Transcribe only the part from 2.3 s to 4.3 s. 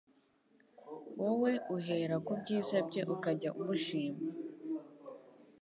byiza bye ukajya umushima